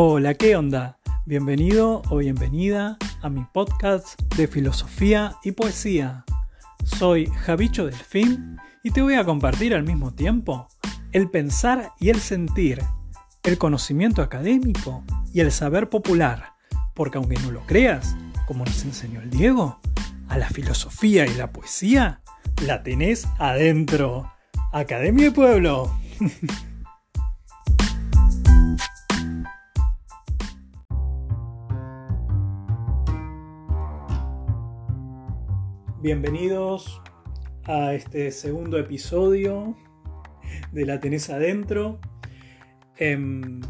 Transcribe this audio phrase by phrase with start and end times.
[0.00, 0.96] Hola, ¿qué onda?
[1.26, 6.24] Bienvenido o bienvenida a mi podcast de filosofía y poesía.
[6.84, 10.68] Soy Javicho Delfín y te voy a compartir al mismo tiempo
[11.10, 12.80] el pensar y el sentir,
[13.42, 15.02] el conocimiento académico
[15.34, 16.52] y el saber popular,
[16.94, 18.14] porque aunque no lo creas,
[18.46, 19.80] como nos enseñó el Diego,
[20.28, 22.20] a la filosofía y la poesía
[22.64, 24.32] la tenés adentro.
[24.72, 25.92] Academia y Pueblo.
[36.08, 37.02] Bienvenidos
[37.66, 39.76] a este segundo episodio
[40.72, 42.00] de La Tenés Adentro.
[42.96, 43.60] Em,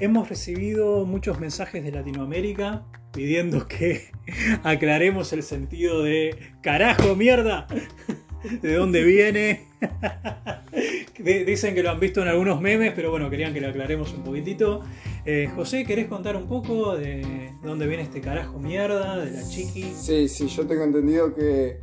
[0.00, 4.10] hemos recibido muchos mensajes de Latinoamérica pidiendo que
[4.64, 7.68] aclaremos el sentido de carajo, mierda,
[8.60, 9.68] de dónde viene.
[11.46, 14.24] Dicen que lo han visto en algunos memes, pero bueno, querían que lo aclaremos un
[14.24, 14.82] poquitito.
[15.24, 19.92] Eh, José, ¿querés contar un poco de dónde viene este carajo mierda, de la chiqui?
[19.94, 21.78] Sí, sí, yo tengo entendido que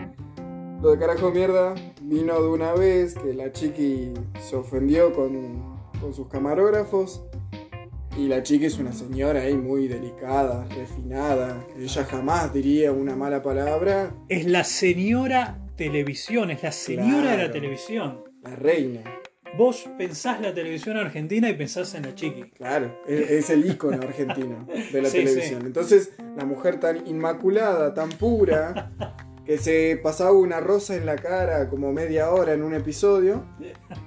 [0.81, 6.13] lo de carajo mierda vino de una vez que la chiqui se ofendió con, con
[6.13, 7.23] sus camarógrafos
[8.17, 13.41] y la chica es una señora ahí muy delicada, refinada, ella jamás diría una mala
[13.41, 14.13] palabra.
[14.27, 18.21] Es la señora televisión, es la señora de la televisión.
[18.43, 19.01] La reina.
[19.57, 22.51] Vos pensás la televisión argentina y pensás en la chiqui.
[22.51, 25.65] Claro, es, el ícono argentino de la televisión.
[25.65, 28.91] Entonces, la mujer tan inmaculada, tan pura,
[29.45, 33.45] que se pasaba una rosa en la cara como media hora en un episodio.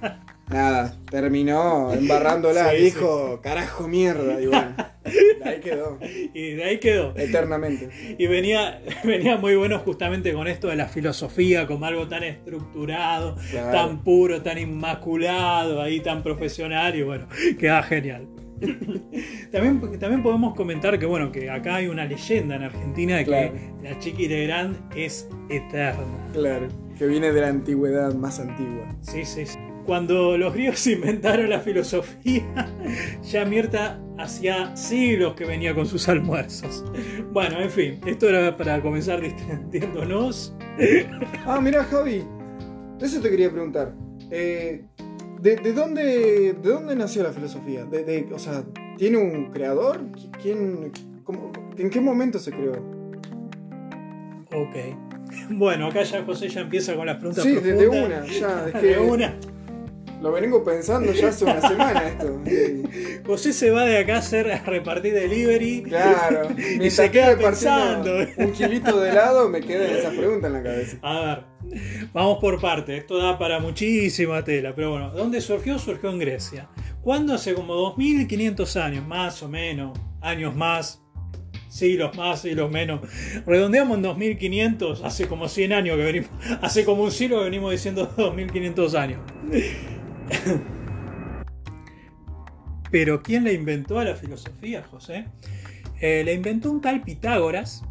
[0.48, 4.76] Nada, terminó embarrándola, dijo, carajo mierda, y bueno,
[5.12, 5.98] de ahí quedó.
[6.34, 7.14] Y de ahí quedó.
[7.16, 7.88] Eternamente.
[8.18, 13.36] Y venía, venía muy bueno justamente con esto de la filosofía, como algo tan estructurado,
[13.52, 17.26] tan puro, tan inmaculado, ahí tan profesional, y bueno,
[17.58, 18.28] queda genial.
[19.50, 23.52] también, también podemos comentar que bueno, que acá hay una leyenda en Argentina de que
[23.82, 26.28] la Chiqui Legrand es eterna.
[26.32, 28.86] Claro, que viene de la antigüedad más antigua.
[29.00, 29.58] Sí, sí, sí.
[29.86, 32.44] Cuando los griegos inventaron la filosofía,
[33.22, 36.84] ya Mirta hacía siglos que venía con sus almuerzos.
[37.32, 40.54] Bueno, en fin, esto era para comenzar distendiéndonos.
[41.46, 42.24] Ah, mira, Javi,
[43.00, 43.94] eso te quería preguntar.
[44.30, 44.84] Eh,
[45.40, 47.84] ¿de, dónde, ¿De dónde nació la filosofía?
[47.84, 48.64] De, o sea,
[48.96, 50.00] ¿tiene un creador?
[50.40, 50.92] ¿Quién,
[51.76, 52.72] ¿En qué momento se creó?
[54.54, 54.76] Ok.
[55.50, 57.44] Bueno, acá ya José ya empieza con las preguntas.
[57.44, 58.64] Sí, desde una, ya.
[58.66, 59.34] de una.
[60.22, 62.40] Lo vengo pensando ya hace una semana esto.
[63.26, 65.82] José se va de acá a, hacer, a repartir delivery.
[65.82, 66.48] Claro.
[66.80, 68.18] Y se queda pensando.
[68.36, 70.96] Un kilito de helado me queda esa pregunta en la cabeza.
[71.02, 71.44] A ver,
[72.12, 72.96] vamos por parte.
[72.96, 74.72] Esto da para muchísima tela.
[74.76, 75.76] Pero bueno, ¿dónde surgió?
[75.80, 76.68] Surgió en Grecia.
[77.02, 77.34] ¿Cuándo?
[77.34, 79.98] Hace como 2500 años, más o menos.
[80.20, 81.02] Años más,
[81.68, 83.00] siglos más, siglos menos.
[83.44, 86.30] Redondeamos en 2500, hace como 100 años que venimos,
[86.60, 89.20] hace como un siglo que venimos diciendo 2500 años.
[92.92, 95.24] Pero ¿quién le inventó a la filosofía, José?
[95.98, 97.82] Eh, le inventó un tal Pitágoras.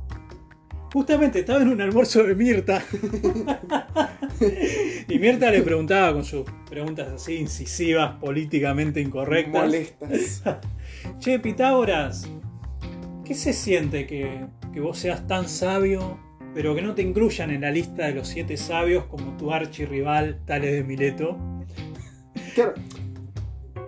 [0.94, 2.84] Justamente estaba en un almuerzo de Mirta.
[5.08, 9.64] y Mirta le preguntaba con sus preguntas así incisivas, políticamente incorrectas.
[9.64, 10.44] Molestas.
[11.20, 12.30] che, Pitágoras,
[13.26, 16.20] ¿qué se siente que, que vos seas tan sabio,
[16.54, 20.42] pero que no te incluyan en la lista de los siete sabios como tu archirrival
[20.46, 21.51] Tales de Mileto?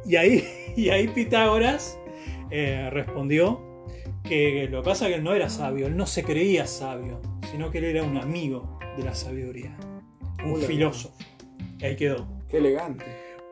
[0.05, 0.43] Y ahí,
[0.75, 1.97] y ahí Pitágoras
[2.51, 3.61] eh, respondió
[4.23, 7.21] que lo que pasa es que él no era sabio, él no se creía sabio,
[7.51, 9.75] sino que él era un amigo de la sabiduría,
[10.45, 11.17] un filósofo.
[11.79, 12.27] Y ahí quedó.
[12.49, 13.05] Qué elegante.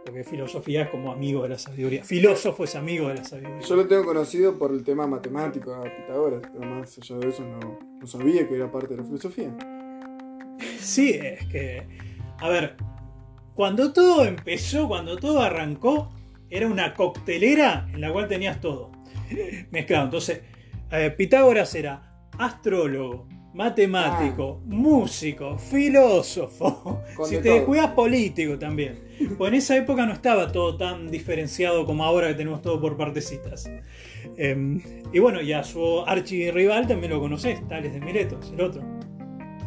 [0.06, 2.04] Porque filosofía es como amigo de la sabiduría.
[2.04, 3.60] Filósofo es amigo de la sabiduría.
[3.60, 7.44] Yo lo tengo conocido por el tema matemático a Pitágoras, pero más allá de eso
[7.44, 9.56] no, no sabía que era parte de la filosofía.
[10.80, 11.84] Sí, es que.
[12.40, 12.76] A ver,
[13.56, 16.12] cuando todo empezó, cuando todo arrancó,
[16.50, 18.92] era una coctelera en la cual tenías todo
[19.72, 20.06] mezclado.
[20.06, 20.42] Entonces,
[20.92, 24.66] eh, Pitágoras era astrólogo, matemático, ah.
[24.66, 29.00] músico, filósofo, si te descuidas político también.
[29.38, 32.98] Pues en esa época no estaba todo tan diferenciado como ahora que tenemos todo por
[32.98, 33.70] partecitas.
[34.38, 34.82] Em,
[35.12, 38.82] y bueno, y a su archirrival también lo conoces, Tales de Miletos, el otro.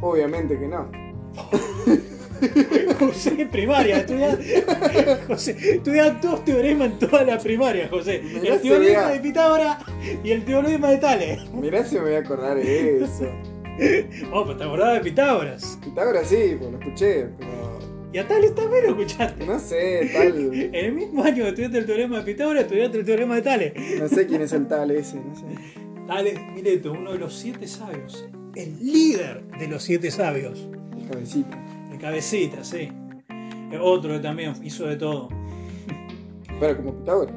[0.00, 0.90] Obviamente que no.
[2.98, 4.38] José, primaria, estudias,
[5.26, 5.80] José,
[6.22, 8.22] dos teoremas en toda la primaria, José.
[8.42, 9.78] el teorema de Pitágoras
[10.22, 11.50] y el teorema de Tales.
[11.52, 13.28] Mirá si me voy a acordar de eso.
[14.32, 15.78] Oh, pues te acordabas de Pitágoras.
[15.82, 17.80] Pitágoras sí, pues lo escuché, pero.
[18.12, 19.44] Y a Tales también lo escuchaste.
[19.44, 20.54] No sé, tal.
[20.54, 23.72] En el mismo año que estudiaste el teorema de Pitágoras, estudiaste el teorema de Tales.
[23.98, 25.44] No sé quién es el tal ese, no sé.
[26.06, 28.28] Tales Mileto, uno de los siete sabios.
[28.54, 30.68] El líder de los siete sabios.
[30.96, 31.58] El cabecita.
[31.94, 32.88] El cabecita, sí.
[33.80, 35.28] Otro que también hizo de todo.
[36.60, 37.34] Pero como Pitágoras.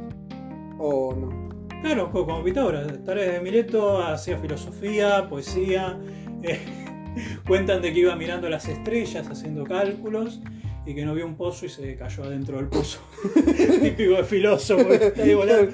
[0.80, 1.50] O no.
[1.81, 3.04] Claro, co- como Pitágoras.
[3.06, 5.98] Tales de Mileto hacía filosofía, poesía.
[6.44, 6.59] eh,
[7.48, 10.39] cuentan de que iba mirando las estrellas haciendo cálculos
[10.86, 13.00] y que no vio un pozo y se cayó adentro del pozo.
[13.81, 14.88] Típico de filósofo.
[15.25, 15.69] Y bueno,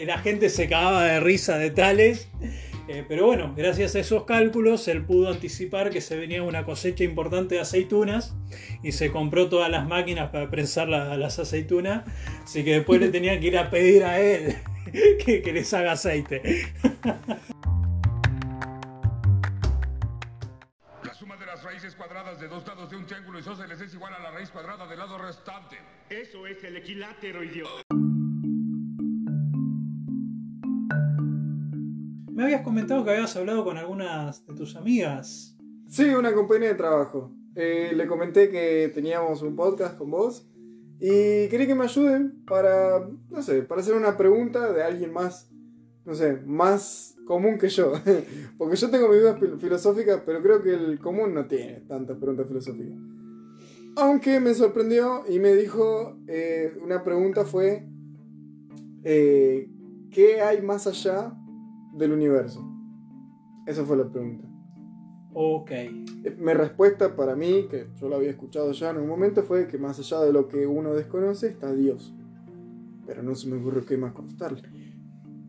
[0.00, 2.28] y la gente se cagaba de risa de tales.
[2.94, 7.04] Eh, pero bueno, gracias a esos cálculos él pudo anticipar que se venía una cosecha
[7.04, 8.34] importante de aceitunas
[8.82, 12.04] y se compró todas las máquinas para prensar la- las aceitunas.
[12.44, 14.56] Así que después le tenían que ir a pedir a él
[15.24, 16.42] que, que les haga aceite.
[21.02, 24.12] La suma de las raíces cuadradas de dos lados de un triángulo isósceles es igual
[24.12, 25.78] a la raíz cuadrada del lado restante.
[26.10, 28.01] Eso es el equilátero, idiota.
[32.42, 35.56] Me habías comentado que habías hablado con algunas de tus amigas.
[35.86, 37.32] Sí, una compañía de trabajo.
[37.54, 40.50] Eh, le comenté que teníamos un podcast con vos
[40.98, 45.52] y quería que me ayuden para, no sé, para hacer una pregunta de alguien más,
[46.04, 47.92] no sé, más común que yo.
[48.58, 52.16] Porque yo tengo mis dudas fil- filosóficas, pero creo que el común no tiene tantas
[52.16, 52.98] preguntas filosóficas.
[53.98, 57.86] Aunque me sorprendió y me dijo, eh, una pregunta fue,
[59.04, 59.70] eh,
[60.10, 61.34] ¿qué hay más allá
[61.92, 62.64] del universo?
[63.66, 64.48] Esa fue la pregunta.
[65.34, 65.70] Ok.
[66.38, 69.78] Mi respuesta para mí, que yo lo había escuchado ya en un momento, fue que
[69.78, 72.14] más allá de lo que uno desconoce está Dios.
[73.06, 74.62] Pero no se me ocurre qué más contestarle.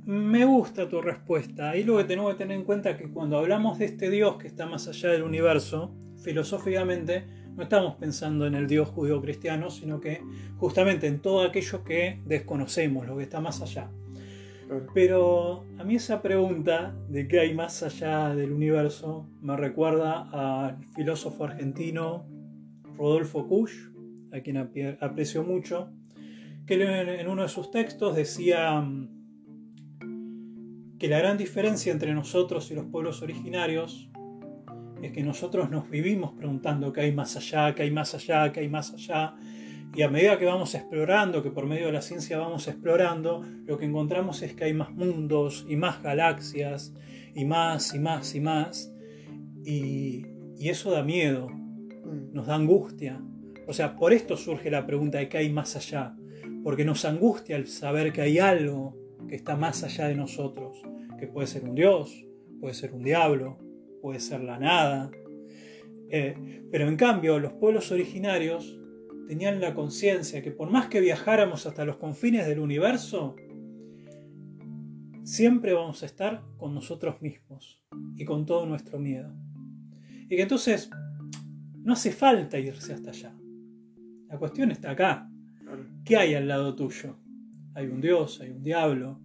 [0.06, 1.72] Me gusta tu respuesta.
[1.72, 4.38] Ahí lo que tenemos que tener en cuenta es que cuando hablamos de este Dios
[4.38, 5.94] que está más allá del universo,
[6.24, 7.26] filosóficamente
[7.56, 10.22] no estamos pensando en el Dios judío-cristiano, sino que
[10.58, 13.92] justamente en todo aquello que desconocemos, lo que está más allá.
[14.94, 20.84] Pero a mí esa pregunta de qué hay más allá del universo me recuerda al
[20.96, 22.26] filósofo argentino
[22.98, 23.74] Rodolfo Kusch,
[24.32, 25.92] a quien aprecio mucho,
[26.66, 26.76] que
[27.20, 29.24] en uno de sus textos decía mm,
[30.98, 34.10] que la gran diferencia entre nosotros y los pueblos originarios
[35.02, 38.62] es que nosotros nos vivimos preguntando qué hay más allá, qué hay más allá, qué
[38.62, 39.36] hay más allá,
[39.96, 43.78] y a medida que vamos explorando, que por medio de la ciencia vamos explorando, lo
[43.78, 46.94] que encontramos es que hay más mundos y más galaxias
[47.36, 48.94] y más y más y más.
[49.66, 50.26] Y,
[50.58, 51.50] y eso da miedo,
[52.04, 53.22] Mm, nos da angustia.
[53.68, 56.16] O sea, por esto surge la pregunta de qué hay más allá.
[56.64, 58.98] Porque nos angustia el saber que hay algo
[59.28, 60.82] que está más allá de nosotros.
[61.20, 62.26] Que puede ser un dios,
[62.60, 63.58] puede ser un diablo,
[64.02, 65.12] puede ser la nada.
[66.10, 68.80] Eh, pero en cambio, los pueblos originarios
[69.28, 73.36] tenían la conciencia que por más que viajáramos hasta los confines del universo,
[75.24, 77.82] siempre vamos a estar con nosotros mismos
[78.16, 79.34] y con todo nuestro miedo.
[80.30, 80.90] Y que entonces
[81.84, 83.36] no hace falta irse hasta allá.
[84.28, 85.30] La cuestión está acá.
[86.04, 87.18] ¿Qué hay al lado tuyo?
[87.76, 89.20] Hay un Dios, hay un diablo,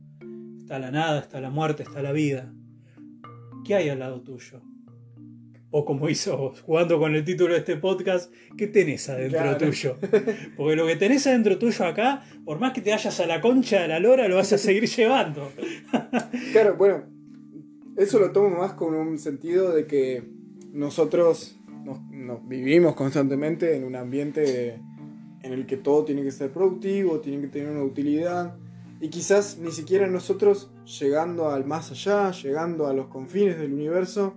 [0.59, 2.53] está la nada, está la muerte, está la vida.
[3.65, 4.63] ¿Qué hay al lado tuyo?
[5.71, 9.59] O como hizo jugando con el título de este podcast, ¿qué tenés adentro Claro.
[9.59, 9.97] tuyo?
[10.57, 13.83] Porque lo que tenés adentro tuyo acá, por más que te vayas a la concha
[13.83, 15.53] de la lora, lo vas a seguir llevando.
[16.53, 17.05] Claro, bueno,
[17.99, 20.23] eso lo tomo más con un sentido de que
[20.73, 24.81] nosotros nos, nos vivimos constantemente en un ambiente
[25.43, 28.57] en el que todo tiene que ser productivo, tiene que tener una utilidad.
[29.01, 34.35] Y quizás ni siquiera nosotros, llegando al más allá, llegando a los confines del universo,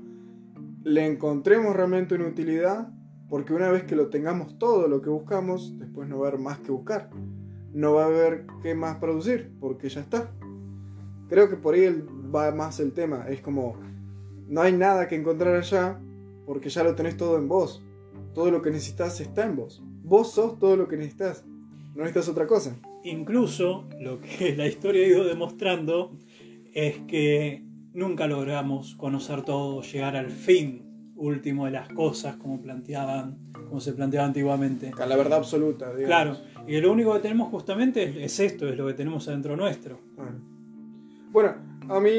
[0.83, 2.89] le encontremos realmente una utilidad,
[3.29, 6.41] porque una vez que lo tengamos todo lo que buscamos, después no va a haber
[6.41, 7.09] más que buscar.
[7.73, 10.31] No va a haber qué más producir, porque ya está.
[11.29, 13.25] Creo que por ahí va más el tema.
[13.29, 13.77] Es como,
[14.47, 16.00] no hay nada que encontrar allá,
[16.45, 17.81] porque ya lo tenés todo en vos.
[18.33, 19.81] Todo lo que necesitas está en vos.
[20.03, 21.45] Vos sos todo lo que necesitas.
[21.95, 22.75] No necesitas otra cosa.
[23.03, 26.17] Incluso lo que la historia ha ido demostrando
[26.73, 33.38] es que nunca logramos conocer todo, llegar al fin último de las cosas como planteaban,
[33.67, 34.91] como se planteaba antiguamente.
[34.91, 35.93] Con la verdad absoluta.
[35.93, 36.39] digamos.
[36.39, 39.55] Claro, y lo único que tenemos justamente es, es esto, es lo que tenemos adentro
[39.55, 40.00] nuestro.
[40.15, 40.39] Bueno.
[41.31, 41.55] Bueno,
[41.88, 42.12] a mí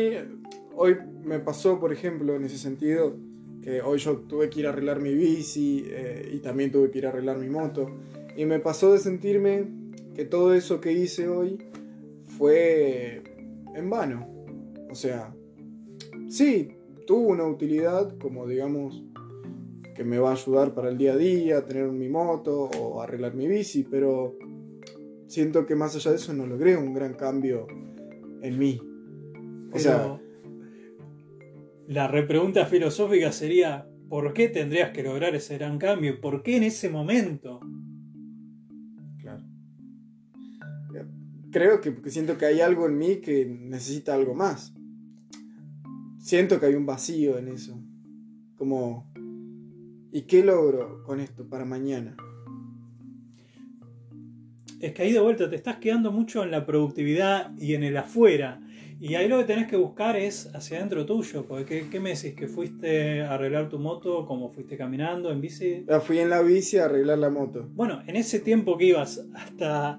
[0.74, 3.14] hoy me pasó, por ejemplo, en ese sentido,
[3.62, 6.98] que hoy yo tuve que ir a arreglar mi bici eh, y también tuve que
[6.98, 7.90] ir a arreglar mi moto.
[8.36, 9.66] Y me pasó de sentirme
[10.14, 11.58] que todo eso que hice hoy
[12.26, 13.22] fue
[13.74, 14.26] en vano.
[14.90, 15.34] O sea,
[16.32, 19.04] sí, tuvo una utilidad como, digamos,
[19.94, 23.34] que me va a ayudar para el día a día, tener mi moto o arreglar
[23.34, 24.36] mi bici, pero
[25.26, 27.66] siento que más allá de eso no logré un gran cambio
[28.40, 28.80] en mí.
[29.72, 30.18] O sea,
[31.86, 36.20] la repregunta filosófica sería, ¿por qué tendrías que lograr ese gran cambio?
[36.20, 37.60] ¿Por qué en ese momento?
[39.20, 39.44] Claro.
[41.50, 44.74] Creo que porque siento que hay algo en mí que necesita algo más.
[46.22, 47.76] Siento que hay un vacío en eso.
[48.54, 49.12] Como,
[50.12, 52.16] ¿y qué logro con esto para mañana?
[54.80, 57.96] Es que ahí de vuelta te estás quedando mucho en la productividad y en el
[57.96, 58.60] afuera.
[59.00, 61.44] Y ahí lo que tenés que buscar es hacia adentro tuyo.
[61.44, 62.34] Porque ¿qué, me decís?
[62.34, 65.84] ¿Que fuiste a arreglar tu moto como fuiste caminando en bici?
[65.88, 67.68] Ah, fui en la bici a arreglar la moto.
[67.74, 69.98] Bueno, en ese tiempo que ibas hasta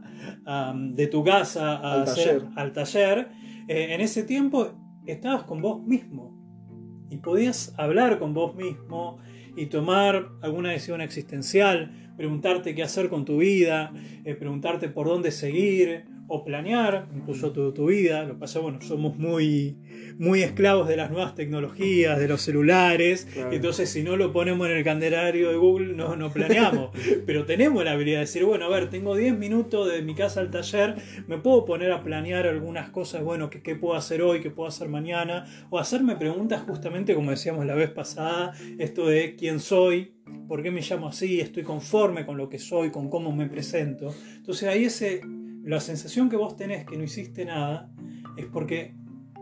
[0.74, 3.28] de tu casa al taller, al taller
[3.68, 6.40] eh, en ese tiempo estabas con vos mismo.
[7.10, 9.20] Y podías hablar con vos mismo
[9.56, 13.92] y tomar alguna decisión existencial preguntarte qué hacer con tu vida,
[14.24, 18.24] eh, preguntarte por dónde seguir o planear incluso tu, tu vida.
[18.24, 19.78] Lo que pasa, bueno, somos muy,
[20.18, 24.78] muy esclavos de las nuevas tecnologías, de los celulares, entonces si no lo ponemos en
[24.78, 26.90] el candelario de Google no, no planeamos.
[27.28, 30.40] Pero tenemos la habilidad de decir, bueno, a ver, tengo 10 minutos de mi casa
[30.40, 30.96] al taller,
[31.28, 34.68] me puedo poner a planear algunas cosas, bueno, qué, qué puedo hacer hoy, qué puedo
[34.68, 40.16] hacer mañana, o hacerme preguntas justamente como decíamos la vez pasada, esto de quién soy,
[40.48, 44.14] por qué me llamo así, estoy conforme con lo que soy, con cómo me presento.
[44.36, 45.22] Entonces ahí ese,
[45.64, 47.90] la sensación que vos tenés que no hiciste nada
[48.38, 48.94] es porque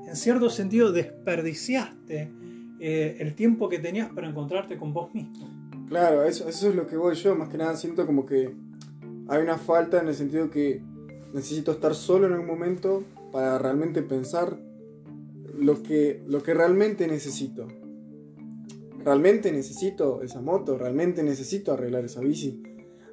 [0.07, 2.31] en cierto sentido desperdiciaste
[2.79, 5.49] eh, el tiempo que tenías para encontrarte con vos mismo.
[5.87, 8.53] Claro, eso, eso es lo que voy yo, más que nada siento como que
[9.27, 10.81] hay una falta en el sentido que
[11.33, 14.57] necesito estar solo en un momento para realmente pensar
[15.57, 17.67] lo que, lo que realmente necesito.
[19.03, 22.61] Realmente necesito esa moto, realmente necesito arreglar esa bici,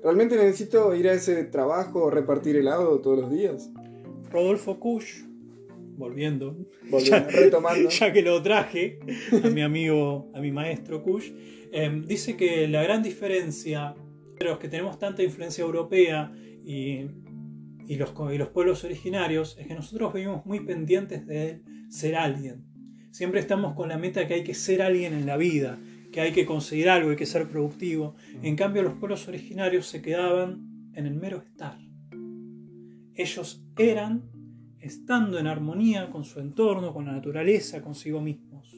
[0.02, 3.70] realmente necesito ir a ese trabajo o repartir helado todos los días.
[4.30, 5.24] Rodolfo Kusch,
[5.96, 6.56] volviendo,
[7.04, 7.88] ya, retomando.
[7.88, 9.00] ya que lo traje
[9.44, 11.32] a mi amigo, a mi maestro Kusch,
[11.72, 13.94] em, dice que la gran diferencia
[14.38, 16.32] de los que tenemos tanta influencia europea
[16.64, 17.06] y,
[17.86, 22.68] y, los, y los pueblos originarios es que nosotros vivimos muy pendientes de ser alguien
[23.18, 25.78] Siempre estamos con la meta que hay que ser alguien en la vida,
[26.18, 28.16] que hay que conseguir algo, hay que ser productivo.
[28.42, 31.78] En cambio, los pueblos originarios se quedaban en el mero estar.
[33.14, 34.28] Ellos eran
[34.80, 38.76] estando en armonía con su entorno, con la naturaleza, consigo mismos.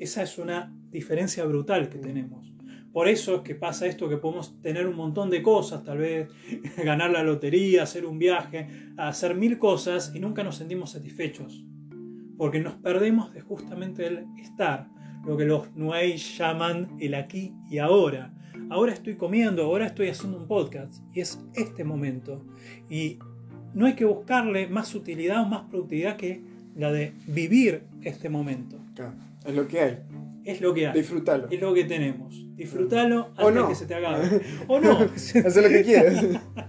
[0.00, 2.52] Esa es una diferencia brutal que tenemos.
[2.92, 6.28] Por eso es que pasa esto que podemos tener un montón de cosas, tal vez
[6.84, 11.64] ganar la lotería, hacer un viaje, hacer mil cosas y nunca nos sentimos satisfechos
[12.38, 14.88] porque nos perdemos de justamente el estar,
[15.26, 18.32] lo que los Nuei llaman el aquí y ahora.
[18.70, 22.44] Ahora estoy comiendo, ahora estoy haciendo un podcast y es este momento.
[22.90, 23.18] Y
[23.74, 26.42] no hay que buscarle más utilidad o más productividad que
[26.76, 28.78] la de vivir este momento.
[29.46, 29.98] es lo que hay.
[30.44, 30.98] Es lo que hay.
[30.98, 31.48] Disfrútalo.
[31.50, 32.34] Es lo que tenemos.
[32.56, 34.40] Disfrútalo antes de que se te acabe.
[34.66, 34.98] o no.
[35.44, 36.24] Haz lo que quieras.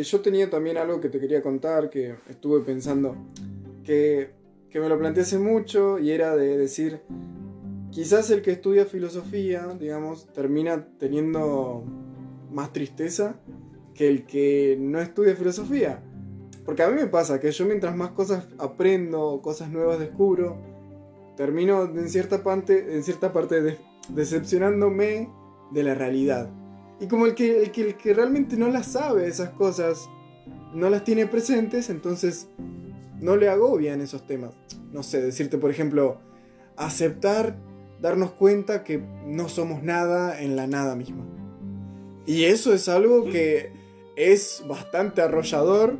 [0.00, 3.16] Eh, yo tenía también algo que te quería contar, que estuve pensando,
[3.84, 4.30] que,
[4.72, 7.00] me lo planteé hace mucho y era de decir,
[7.90, 11.84] quizás el que estudia filosofía, digamos, termina teniendo
[12.50, 13.34] más tristeza
[13.94, 16.02] que el que no estudia filosofía.
[16.64, 20.56] Porque a mí me pasa que yo mientras más cosas aprendo, cosas nuevas descubro,
[21.36, 23.76] termino en cierta parte, en cierta parte
[24.08, 25.28] decepcionándome
[25.72, 26.48] de la realidad.
[27.00, 30.08] Y como el que, el que, el que realmente no las sabe esas cosas,
[30.74, 32.48] no las tiene presentes, entonces
[33.20, 34.54] no le agobian esos temas.
[34.92, 36.20] No sé, decirte, por ejemplo,
[36.76, 37.56] aceptar,
[38.00, 41.24] darnos cuenta que no somos nada en la nada misma.
[42.26, 43.72] Y eso es algo que
[44.16, 45.98] es bastante arrollador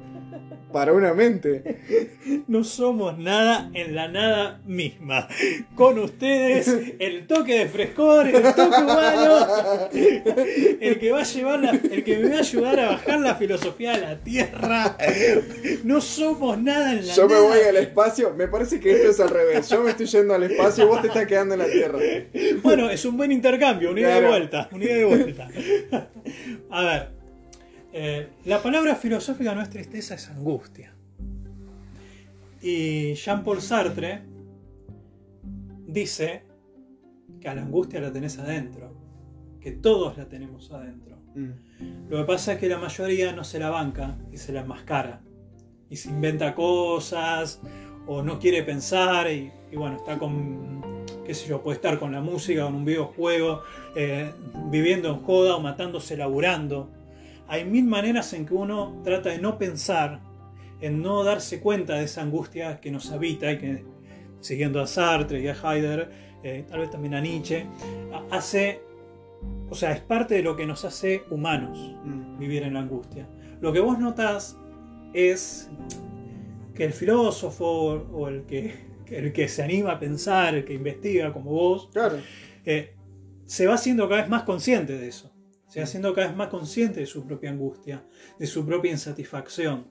[0.72, 1.80] para una mente.
[2.46, 5.28] No somos nada en la nada misma.
[5.74, 9.46] Con ustedes, el toque de frescor, el toque humano,
[9.92, 13.92] el que va a llevar el que me va a ayudar a bajar la filosofía
[13.92, 14.96] de la Tierra.
[15.82, 19.20] No somos nada en la Yo me voy al espacio, me parece que esto es
[19.20, 19.68] al revés.
[19.68, 21.98] Yo me estoy yendo al espacio y vos te estás quedando en la Tierra.
[22.62, 25.48] Bueno, es un buen intercambio, unida de vuelta, unida de vuelta.
[26.70, 27.19] A ver,
[27.92, 30.94] eh, la palabra filosófica no es tristeza, es angustia.
[32.62, 34.22] Y Jean-Paul Sartre
[35.86, 36.44] dice
[37.40, 38.98] que a la angustia la tenés adentro.
[39.60, 41.18] que todos la tenemos adentro.
[41.34, 42.08] Mm.
[42.08, 45.20] Lo que pasa es que la mayoría no se la banca y se la enmascara.
[45.90, 47.60] Y se inventa cosas
[48.06, 52.12] o no quiere pensar y, y bueno, está con, qué sé yo, puede estar con
[52.12, 53.62] la música, con un videojuego,
[53.94, 54.32] eh,
[54.70, 56.90] viviendo en joda o matándose laburando.
[57.50, 60.20] Hay mil maneras en que uno trata de no pensar,
[60.80, 63.84] en no darse cuenta de esa angustia que nos habita y que,
[64.40, 66.10] siguiendo a Sartre y a Heidegger,
[66.44, 67.66] eh, tal vez también a Nietzsche,
[68.30, 68.80] hace,
[69.68, 72.38] o sea, es parte de lo que nos hace humanos Mm.
[72.38, 73.28] vivir en la angustia.
[73.60, 74.56] Lo que vos notás
[75.12, 75.68] es
[76.74, 78.72] que el filósofo o el que,
[79.08, 82.18] el que se anima a pensar, el que investiga como vos, Claro.
[82.64, 82.94] eh,
[83.44, 85.32] se va haciendo cada vez más consciente de eso.
[85.70, 88.04] Se va haciendo cada vez más consciente de su propia angustia,
[88.38, 89.86] de su propia insatisfacción.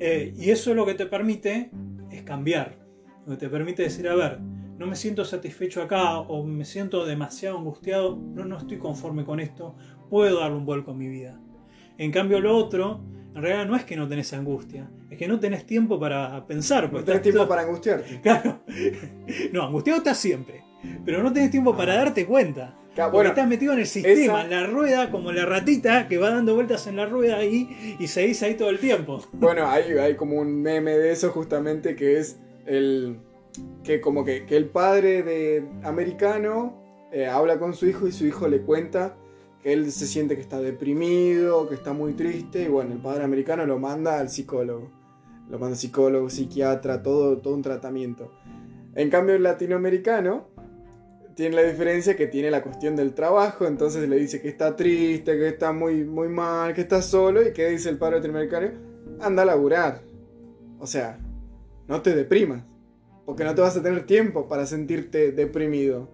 [0.00, 1.70] Eh, y eso lo que te permite
[2.10, 2.78] es cambiar.
[3.26, 7.04] Lo que te permite decir, a ver, no me siento satisfecho acá o me siento
[7.04, 9.76] demasiado angustiado, no, no estoy conforme con esto,
[10.10, 11.38] puedo darle un vuelco a mi vida.
[11.98, 13.00] En cambio lo otro,
[13.34, 16.90] en realidad no es que no tenés angustia, es que no tenés tiempo para pensar.
[16.92, 18.20] No tenés tiempo todo- para angustiarte.
[18.22, 18.60] Claro.
[19.52, 20.64] No, angustiado estás siempre.
[21.04, 22.76] Pero no tenés tiempo para darte cuenta.
[22.94, 26.18] Porque Bueno, estás metido en el sistema, esa- en la rueda, como la ratita que
[26.18, 29.20] va dando vueltas en la rueda ahí y seguís ahí todo el tiempo.
[29.32, 33.18] Bueno, hay, hay como un meme de eso justamente que es el
[33.82, 36.82] que como que, que el padre de americano
[37.12, 39.16] eh, habla con su hijo y su hijo le cuenta
[39.62, 43.24] que él se siente que está deprimido, que está muy triste y bueno, el padre
[43.24, 44.90] americano lo manda al psicólogo.
[45.48, 48.32] Lo manda al psicólogo, psiquiatra, todo, todo un tratamiento.
[48.94, 50.48] En cambio el latinoamericano
[51.34, 55.36] tiene la diferencia que tiene la cuestión del trabajo, entonces le dice que está triste,
[55.36, 58.70] que está muy, muy mal, que está solo y que dice el padre latinoamericano,
[59.20, 60.02] anda a laburar.
[60.78, 61.18] O sea,
[61.88, 62.62] no te deprimas,
[63.26, 66.08] porque no te vas a tener tiempo para sentirte deprimido.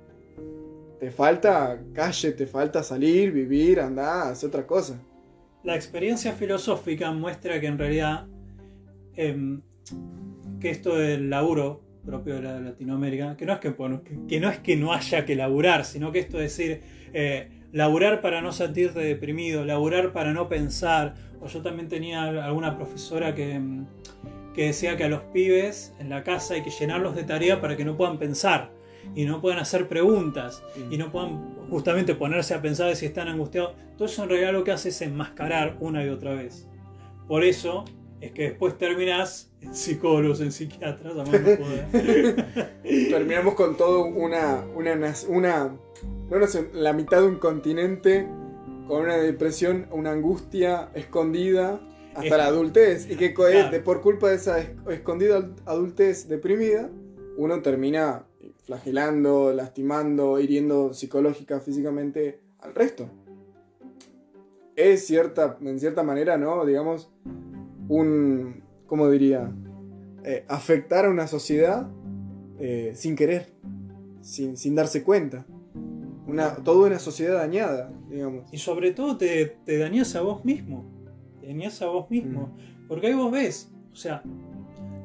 [0.98, 5.00] Te falta calle, te falta salir, vivir, andar, hacer otra cosa.
[5.62, 8.26] La experiencia filosófica muestra que en realidad
[9.16, 9.60] em,
[10.60, 13.74] que esto del laburo propio de la Latinoamérica, que no es que,
[14.28, 16.80] que, no es que no haya que laburar, sino que esto es decir,
[17.12, 21.14] eh, laburar para no sentirte deprimido, laburar para no pensar.
[21.40, 23.86] O yo también tenía alguna profesora que, em,
[24.54, 27.76] que decía que a los pibes en la casa hay que llenarlos de tarea para
[27.76, 28.70] que no puedan pensar
[29.14, 33.28] y no puedan hacer preguntas y no puedan justamente ponerse a pensar de si están
[33.28, 33.74] angustiados.
[33.96, 36.68] Todo eso en realidad que hace es enmascarar una y otra vez.
[37.26, 37.84] Por eso
[38.20, 42.80] es que después terminás en psicólogos, en psiquiatras, a más no poder.
[43.10, 44.94] Terminamos con todo una, una,
[45.28, 45.76] una,
[46.30, 48.26] no sé, la mitad de un continente
[48.86, 51.80] con una depresión, una angustia escondida
[52.14, 53.70] hasta Es- la adultez y que Claro.
[53.70, 56.90] de- por culpa de esa es- escondida adultez deprimida,
[57.36, 58.24] uno termina
[58.64, 63.08] flagelando, lastimando, hiriendo psicológica, físicamente al resto.
[64.76, 66.64] Es cierta, en cierta manera, ¿no?
[66.64, 67.10] Digamos,
[67.90, 69.52] un, ¿cómo diría?
[70.24, 71.90] Eh, afectar a una sociedad
[72.58, 73.52] eh, sin querer,
[74.20, 75.44] sin, sin darse cuenta.
[76.26, 78.52] Una, toda una sociedad dañada, digamos.
[78.52, 80.84] Y sobre todo te, te dañas a vos mismo.
[81.40, 82.56] Te dañas a vos mismo.
[82.86, 84.22] Porque ahí vos ves, o sea,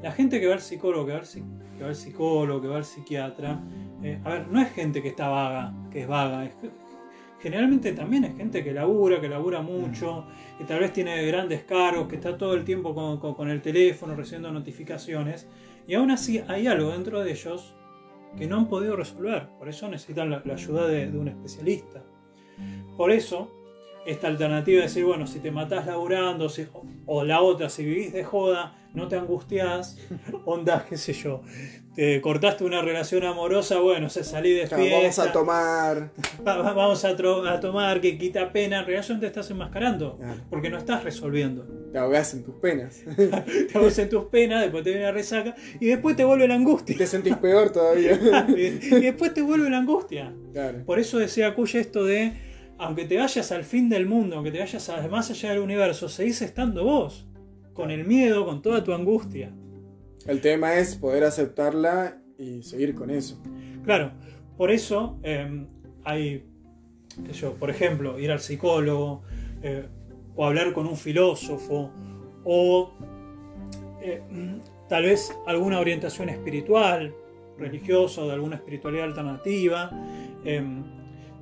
[0.02, 2.76] la gente que va al psicólogo, que va al, que va al psicólogo, que va
[2.76, 3.60] al psiquiatra,
[4.02, 6.52] eh, a ver, no es gente que está vaga, que es vaga, es
[7.46, 10.24] generalmente también es gente que labura, que labura mucho,
[10.58, 13.62] que tal vez tiene grandes cargos, que está todo el tiempo con, con- con el
[13.62, 15.46] teléfono recibiendo notificaciones,
[15.86, 17.74] y aún así hay algo dentro de ellos
[18.36, 22.02] que no han podido resolver, por eso necesitan la, la ayuda de, de un especialista.
[22.96, 23.50] Por eso,
[24.06, 26.66] esta alternativa de decir, bueno, si te matás laburando, si-
[27.06, 29.98] o, la otra, si vivís de joda, no te angustiás,
[30.44, 31.42] onda, qué sé yo,
[31.94, 36.10] te cortaste una relación amorosa, bueno, se salí de fiesta, vamos a tomar.
[36.46, 40.40] va- va- vamos a, a tomar, que quita pena, en realidad te estás enmascarando, Claro.
[40.50, 41.66] porque no estás resolviendo.
[41.92, 43.02] Te ahogás en tus penas.
[43.72, 46.54] Te vas en tus penas, después te viene la resaca, y después te vuelve la
[46.54, 46.96] angustia.
[46.96, 48.18] Te sentís peor todavía.
[48.48, 50.34] y después te vuelve la angustia.
[50.52, 50.84] Claro.
[50.84, 52.32] Por eso decía Cuya esto de,
[52.78, 56.42] aunque te vayas al fin del mundo, aunque te vayas más allá del universo, seguís
[56.42, 57.26] estando vos,
[57.72, 59.52] con el miedo, con toda tu angustia.
[60.26, 63.40] El tema es poder aceptarla y seguir con eso.
[63.84, 64.12] Claro,
[64.56, 65.66] por eso eh,
[66.04, 66.44] hay,
[67.24, 69.22] qué sé yo, por ejemplo, ir al psicólogo,
[69.62, 69.86] eh,
[70.34, 71.90] o hablar con un filósofo,
[72.44, 72.92] o
[74.02, 74.22] eh,
[74.88, 77.14] tal vez alguna orientación espiritual,
[77.58, 79.90] religiosa o de alguna espiritualidad alternativa,
[80.44, 80.62] eh,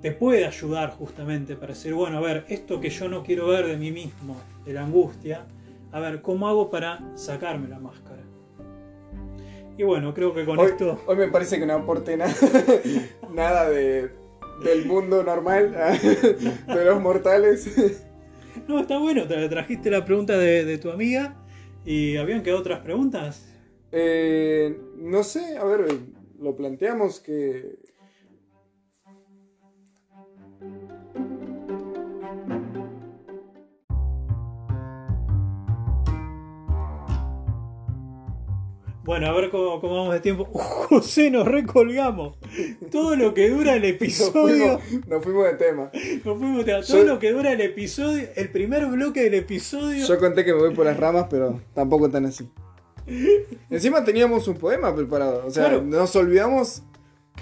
[0.05, 3.65] te puede ayudar justamente para decir, bueno, a ver, esto que yo no quiero ver
[3.65, 4.37] de mí mismo,
[4.67, 5.47] de la angustia,
[5.93, 8.21] a ver, ¿cómo hago para sacarme la máscara?
[9.79, 11.01] Y bueno, creo que con Hoy, esto...
[11.07, 12.35] hoy me parece que no aporté nada,
[13.33, 14.11] nada de,
[14.63, 15.73] del mundo normal,
[16.67, 17.75] de los mortales.
[18.69, 21.35] No, está bueno, te trajiste la pregunta de, de tu amiga
[21.85, 23.49] y habían quedado otras preguntas.
[23.91, 25.87] Eh, no sé, a ver,
[26.39, 27.79] lo planteamos que...
[39.05, 40.45] Bueno, a ver cómo, cómo vamos de tiempo.
[40.53, 42.37] José, nos recolgamos.
[42.91, 44.79] Todo lo que dura el Nos episodio.
[44.81, 45.91] fuimos, nos fuimos de tema.
[46.25, 50.07] Nos fuimos de- todo Yo- lo que dura el episodio, el primer bloque del episodio.
[50.07, 52.49] Yo conté que me voy por las ramas, pero tampoco tan así.
[53.69, 55.83] Encima teníamos un poema preparado, o sea, Claro.
[55.83, 56.83] nos olvidamos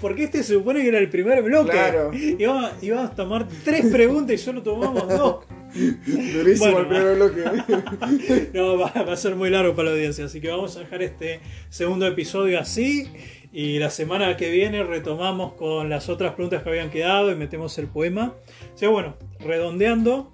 [0.01, 1.71] Porque este se supone que era el primer bloque.
[1.71, 2.11] Claro.
[2.13, 5.45] Íbamos, íbamos a tomar tres preguntas y solo tomamos dos.
[6.05, 8.49] durísimo Bueno, el primer bloque.
[8.53, 11.01] No, va, va a ser muy largo para la audiencia, así que vamos a dejar
[11.01, 13.09] este segundo episodio así.
[13.51, 17.77] Y la semana que viene retomamos con las otras preguntas que habían quedado y metemos
[17.77, 18.33] el poema.
[18.73, 20.33] O sea, bueno, redondeando,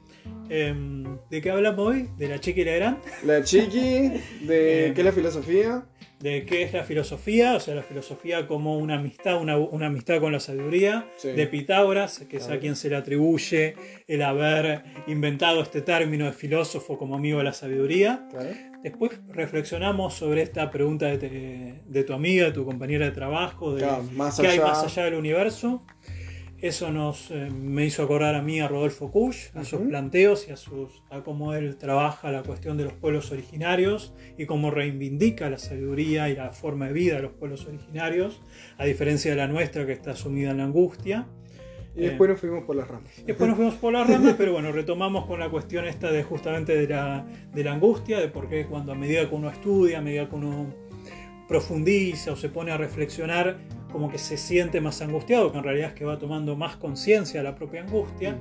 [0.49, 2.09] em, ¿de qué hablamos hoy?
[2.17, 4.91] De la chica y la gran, La chiqui, de Eh.
[4.95, 5.83] qué es la filosofía.
[6.19, 10.19] De qué es la filosofía, o sea, la filosofía como una amistad, una, una amistad
[10.19, 11.29] con la sabiduría, Sí.
[11.29, 13.75] de Pitágoras, que es a quien se le atribuye
[14.07, 18.27] el haber inventado este término de filósofo como amigo de la sabiduría.
[18.31, 18.49] Claro.
[18.83, 23.73] Después reflexionamos sobre esta pregunta de, te- de tu amiga, de tu compañera de trabajo,
[23.75, 25.85] de Claro, más qué hay más allá del universo.
[26.61, 30.51] Eso nos eh, me hizo acordar a mí a Rodolfo Kusch, a sus planteos y
[30.51, 35.49] a, sus, a cómo él trabaja la cuestión de los pueblos originarios y cómo reivindica
[35.49, 38.41] la sabiduría y la forma de vida de los pueblos originarios,
[38.77, 41.27] a diferencia de la nuestra que está sumida en la angustia.
[41.95, 43.11] Y después nos fuimos por las ramas.
[43.25, 46.75] Después nos fuimos por las ramas, pero bueno, retomamos con la cuestión esta de justamente
[46.75, 50.01] de la, de la angustia, de por qué cuando a medida que uno estudia, a
[50.01, 50.73] medida que uno
[51.47, 53.57] profundiza o se pone a reflexionar,
[53.91, 57.39] como que se siente más angustiado, que en realidad es que va tomando más conciencia
[57.39, 58.37] de la propia angustia.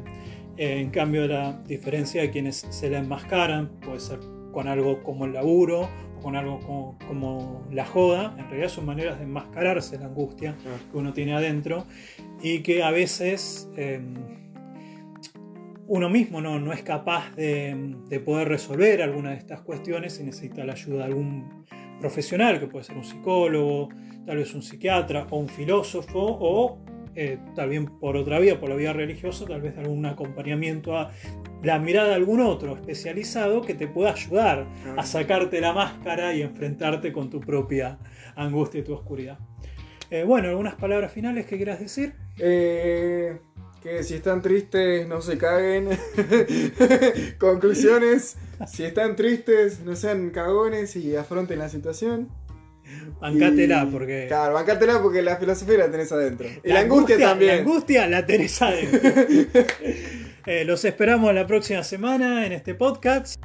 [0.57, 4.19] Eh, en cambio, la diferencia de quienes se la enmascaran puede ser
[4.53, 8.87] con algo como el laburo o con algo como, como la joda, en realidad son
[8.87, 10.57] maneras de enmascararse la angustia
[10.91, 11.87] que uno tiene adentro
[12.43, 14.01] y que a veces eh,
[15.87, 20.25] uno mismo no, no es capaz de, de poder resolver alguna de estas cuestiones y
[20.25, 21.65] necesita la ayuda de algún
[22.01, 23.89] profesional, que puede ser un psicólogo,
[24.27, 26.79] tal vez un psiquiatra o un filósofo o
[27.15, 31.11] eh, tal vez por otra vía, por la vía religiosa, tal vez algún acompañamiento a
[31.65, 36.43] la mirada de algún otro especializado que te pueda ayudar a sacarte la máscara y
[36.43, 37.99] enfrentarte con tu propia
[38.37, 39.39] angustia y tu oscuridad.
[40.11, 42.15] Eh, bueno, algunas palabras finales que quieras decir.
[42.39, 43.39] Eh,
[43.83, 45.89] que si están tristes, no se caguen.
[47.39, 48.37] Conclusiones.
[48.67, 52.29] Si están tristes, no sean cagones y afronten la situación.
[53.21, 54.25] Bancátela, Y- porque.
[54.29, 56.49] Claro, bancátela porque la filosofía la tenés adentro.
[56.65, 57.57] Y la, angustia, también.
[57.57, 59.01] La angustia la tenés adentro.
[60.47, 63.39] Eh, los esperamos la próxima semana en este podcast.